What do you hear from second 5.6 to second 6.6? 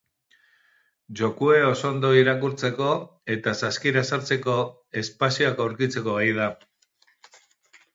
aurkitzeko gai da.